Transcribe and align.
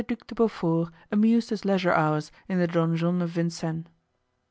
Duc 0.07 0.25
de 0.25 0.33
Beaufort 0.33 0.91
amused 1.11 1.51
his 1.51 1.63
Leisure 1.63 1.93
Hours 1.93 2.31
in 2.49 2.57
the 2.57 2.65
Donjon 2.65 3.21
of 3.21 3.29
Vincennes. 3.29 3.85